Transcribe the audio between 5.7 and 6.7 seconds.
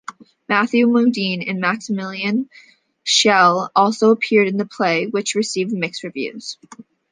mixed reviews.